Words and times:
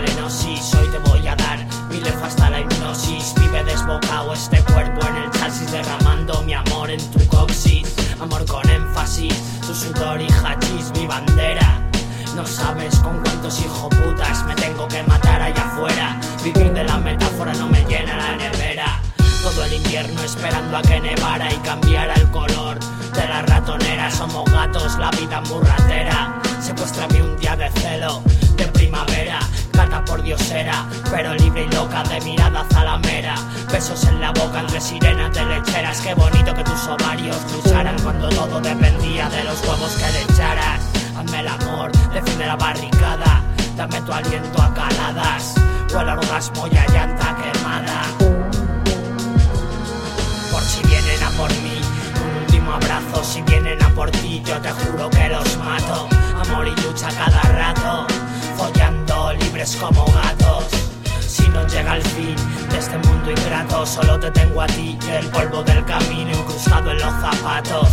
Hoy 0.00 0.88
te 0.88 0.98
voy 1.10 1.28
a 1.28 1.36
dar 1.36 1.58
mi 1.90 2.00
lefa 2.00 2.26
hasta 2.26 2.48
la 2.48 2.60
hipnosis. 2.60 3.34
Vive 3.38 3.62
desbocado 3.64 4.32
este 4.32 4.62
cuerpo 4.62 5.06
en 5.06 5.16
el 5.16 5.30
chasis, 5.32 5.70
derramando 5.70 6.42
mi 6.42 6.54
amor 6.54 6.90
en 6.90 7.00
tu 7.10 7.18
coxis. 7.26 7.86
Amor 8.18 8.46
con 8.46 8.66
énfasis, 8.70 9.34
tu 9.60 9.74
sudor 9.74 10.22
y 10.22 10.26
hachís, 10.26 10.90
mi 10.94 11.06
bandera. 11.06 11.86
No 12.34 12.46
sabes 12.46 12.98
con 13.00 13.20
cuántos 13.20 13.60
hijoputas 13.60 14.42
me 14.46 14.54
tengo 14.54 14.88
que 14.88 15.02
matar 15.02 15.42
allá 15.42 15.64
afuera. 15.70 16.18
Vivir 16.42 16.72
de 16.72 16.84
la 16.84 16.96
metáfora 16.96 17.52
no 17.54 17.68
me 17.68 17.84
llena 17.84 18.16
la 18.16 18.36
nevera. 18.36 19.02
Todo 19.42 19.64
el 19.64 19.74
invierno 19.74 20.22
esperando 20.22 20.78
a 20.78 20.82
que 20.82 20.98
nevara 20.98 21.52
y 21.52 21.56
cambiara 21.56 22.14
el 22.14 22.30
color 22.30 22.78
de 22.78 23.28
la 23.28 23.42
ratonera. 23.42 24.10
Somos 24.10 24.50
gatos, 24.50 24.98
la 24.98 25.10
vida 25.10 25.42
murratera. 25.42 26.40
Secuéstrame 26.62 27.22
un 27.22 27.36
día 27.36 27.54
de 27.54 27.70
celo. 27.72 28.22
Gata 29.80 30.04
por 30.04 30.20
diosera, 30.22 30.84
pero 31.10 31.32
libre 31.36 31.64
y 31.64 31.74
loca 31.74 32.02
de 32.02 32.20
mirada 32.20 32.66
zalamera. 32.70 33.34
Besos 33.72 34.04
en 34.04 34.20
la 34.20 34.30
boca 34.30 34.60
entre 34.60 34.78
sirenas 34.78 35.32
de 35.32 35.42
lecheras. 35.46 36.02
Qué 36.02 36.12
bonito 36.12 36.52
que 36.52 36.62
tus 36.64 36.86
ovarios 36.86 37.38
lucharan 37.50 37.96
cuando 38.02 38.28
todo 38.28 38.60
dependía 38.60 39.30
de 39.30 39.42
los 39.42 39.58
huevos 39.62 39.92
que 39.92 40.12
le 40.12 40.20
echaras. 40.20 40.82
Hazme 41.16 41.40
el 41.40 41.48
amor, 41.48 41.90
defiende 42.12 42.46
la 42.46 42.56
barricada. 42.56 43.42
Dame 43.74 44.02
tu 44.02 44.12
aliento 44.12 44.60
a 44.60 44.74
caladas. 44.74 45.54
El 45.88 46.08
orgasmo 46.10 46.66
y 46.66 46.76
a 46.76 46.86
llanta 46.88 47.34
quemada. 47.36 48.02
Por 50.50 50.62
si 50.62 50.82
vienen 50.88 51.22
a 51.22 51.30
por 51.38 51.50
mí, 51.62 51.80
un 52.22 52.42
último 52.42 52.72
abrazo. 52.72 53.24
Si 53.24 53.40
vienen 53.40 53.82
a 53.82 53.88
por 53.94 54.10
ti, 54.10 54.42
yo 54.44 54.60
te 54.60 54.72
juro 54.72 55.08
que 55.08 55.30
los 55.30 55.56
mato. 55.56 56.06
Amor 56.38 56.68
y 56.68 56.82
lucha 56.82 57.08
cada 57.08 57.39
libres 59.60 59.76
como 59.76 60.04
gatos. 60.06 60.64
Si 61.20 61.46
no 61.48 61.66
llega 61.68 61.96
el 61.96 62.02
fin 62.02 62.34
de 62.70 62.78
este 62.78 62.96
mundo 62.98 63.30
ingrato, 63.30 63.84
solo 63.86 64.18
te 64.18 64.30
tengo 64.30 64.62
a 64.62 64.66
ti 64.66 64.98
el 65.12 65.26
polvo 65.28 65.62
del 65.62 65.84
camino 65.84 66.30
incrustado 66.30 66.90
en 66.90 66.98
los 66.98 67.12
zapatos. 67.20 67.88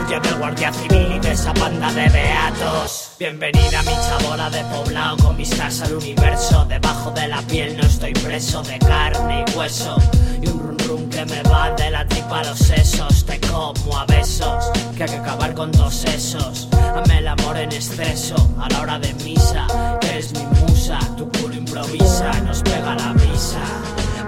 Huye 0.00 0.18
del 0.20 0.34
guardia 0.36 0.72
civil 0.72 1.12
y 1.16 1.18
de 1.20 1.32
esa 1.32 1.52
banda 1.52 1.92
de 1.92 2.08
beatos. 2.08 3.12
Bienvenida 3.18 3.80
a 3.80 3.82
mi 3.82 3.92
chabola 3.92 4.50
de 4.50 4.64
poblado 4.64 5.16
con 5.18 5.36
vistas 5.36 5.82
al 5.82 5.94
universo. 5.94 6.64
Debajo 6.64 7.10
de 7.10 7.28
la 7.28 7.42
piel 7.42 7.76
no 7.76 7.82
estoy 7.82 8.12
preso 8.14 8.62
de 8.62 8.78
carne 8.78 9.44
y 9.46 9.56
hueso. 9.56 9.96
Y 10.42 10.48
un 10.48 10.79
que 11.20 11.34
me 11.34 11.42
va 11.50 11.70
de 11.72 11.90
la 11.90 12.06
tripa 12.06 12.40
a 12.40 12.44
los 12.44 12.58
sesos. 12.58 13.24
Te 13.26 13.38
como 13.40 13.98
a 13.98 14.06
besos, 14.06 14.70
que 14.96 15.04
hay 15.04 15.10
que 15.10 15.16
acabar 15.16 15.54
con 15.54 15.70
todos 15.70 16.04
esos. 16.04 16.68
Ame 16.72 17.18
el 17.18 17.28
amor 17.28 17.58
en 17.58 17.72
exceso 17.72 18.36
a 18.58 18.68
la 18.70 18.80
hora 18.80 18.98
de 18.98 19.12
misa. 19.14 19.66
Que 20.00 20.18
es 20.18 20.32
mi 20.32 20.44
musa, 20.60 20.98
tu 21.16 21.28
culo 21.30 21.54
improvisa, 21.54 22.32
nos 22.46 22.62
pega 22.62 22.94
la 22.94 23.12
brisa. 23.12 23.60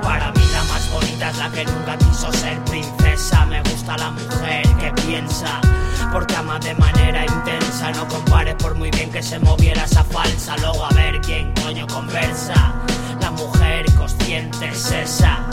Para 0.03 0.33
mí 0.33 0.43
la 0.53 0.63
más 0.65 0.91
bonita 0.93 1.31
es 1.31 1.39
la 1.39 1.51
que 1.51 1.65
nunca 1.65 1.97
quiso 1.97 2.33
ser 2.33 2.63
princesa. 2.65 3.47
Me 3.47 3.63
gusta 3.63 3.97
la 3.97 4.11
mujer 4.11 4.63
que 4.81 4.93
piensa, 5.03 5.61
porque 6.13 6.37
ama 6.37 6.59
de 6.59 6.75
manera 6.75 7.25
intensa. 7.25 7.91
No 7.93 8.07
compares 8.09 8.57
por 8.57 8.75
muy 8.75 8.91
bien 8.91 9.11
que 9.11 9.23
se 9.23 9.39
moviera 9.39 9.85
esa 9.85 10.05
falsa. 10.05 10.57
Luego 10.59 10.85
a 10.85 10.91
ver 10.91 11.21
quién 11.23 11.55
coño 11.63 11.87
conversa. 11.87 12.75
La 13.21 13.31
mujer 13.31 13.87
consciente 13.95 14.69
es 14.69 14.91
esa, 14.91 15.47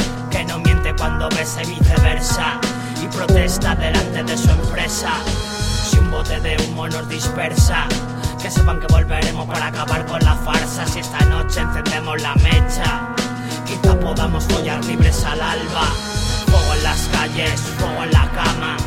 cuando 1.20 1.36
besa 1.36 1.62
y 1.64 1.68
viceversa. 1.68 2.60
Y 3.04 3.08
protesta 3.08 3.76
delante 3.76 4.24
de 4.24 4.38
su 4.38 4.50
empresa. 4.50 5.12
Si 5.90 5.98
un 5.98 6.12
bote 6.12 6.40
de 6.40 6.56
humo 6.64 6.88
nos 6.88 7.08
dispersa. 7.10 7.88
Que 8.42 8.50
sepan 8.50 8.80
que 8.80 8.88
volveremos 8.88 9.46
para 9.48 9.68
acabar 9.68 10.06
con 10.06 10.22
la 10.22 10.34
farsa 10.34 10.88
Si 10.88 11.00
esta 11.00 11.20
noche 11.26 11.60
encendemos 11.60 12.22
la 12.22 12.34
mecha 12.36 13.14
Quizá 13.66 14.00
podamos 14.00 14.46
follar 14.46 14.84
libres 14.86 15.26
al 15.26 15.42
alba 15.42 15.84
Fuego 16.46 16.74
en 16.74 16.84
las 16.84 17.02
calles, 17.12 17.60
fuego 17.78 18.02
en 18.06 18.12
la 18.14 18.32
cama 18.32 18.78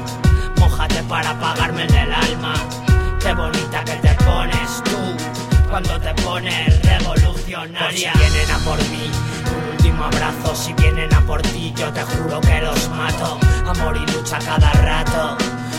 Mójate 0.57 1.03
para 1.03 1.31
apagarme 1.33 1.85
en 1.85 1.95
el 1.95 2.13
alma 2.15 2.55
Qué 3.21 3.35
bonita 3.35 3.85
que 3.85 3.97
te 3.97 4.15
pones 4.25 4.83
tú 4.85 5.69
Cuando 5.69 6.01
te 6.01 6.15
pones 6.23 6.83
revolucionaria 6.83 8.13
Por 8.13 8.23
si 8.23 8.31
vienen 8.31 8.51
a 8.53 8.59
por 8.65 8.79
mí 8.89 9.42
Abrazo 10.03 10.55
Si 10.55 10.73
vienen 10.75 11.13
a 11.15 11.21
por 11.23 11.43
ti 11.43 11.73
yo 11.77 11.93
te 11.93 12.03
juro 12.03 12.41
que 12.41 12.61
los 12.61 12.89
mato 12.91 13.39
Amor 13.67 13.97
y 13.97 14.13
lucha 14.13 14.39
cada 14.39 14.73
rato 14.73 15.37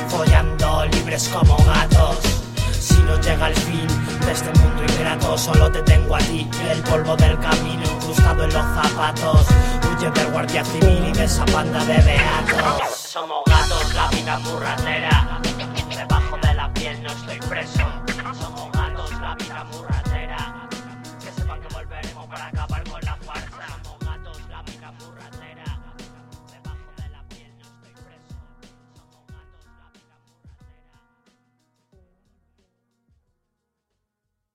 Follando 0.10 0.86
libres 0.86 1.30
como 1.30 1.58
gatos 1.66 2.34
si 2.84 2.96
no 3.04 3.16
llega 3.22 3.48
el 3.48 3.56
fin 3.56 3.88
de 4.26 4.32
este 4.34 4.60
mundo 4.60 4.84
ingrato, 4.84 5.38
solo 5.38 5.72
te 5.72 5.82
tengo 5.84 6.18
a 6.18 6.20
ti 6.20 6.50
el 6.70 6.82
polvo 6.82 7.16
del 7.16 7.40
camino 7.40 7.82
incrustado 7.96 8.44
en 8.44 8.54
los 8.54 8.66
zapatos. 8.76 9.48
Huye 9.90 10.12
del 10.12 10.28
guardia 10.32 10.66
civil 10.66 11.06
y 11.08 11.12
de 11.14 11.24
esa 11.24 11.46
banda 11.46 11.80
de 11.86 11.96
beatos. 11.96 12.98
Somos 12.98 13.42
gatos, 13.46 13.94
la 13.94 14.08
vida 14.10 14.38
murratera. 14.40 15.40